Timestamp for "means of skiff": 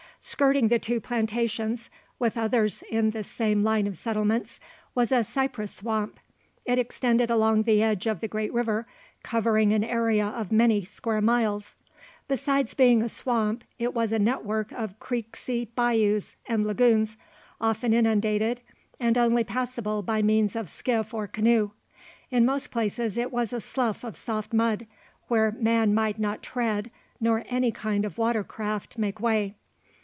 20.21-21.15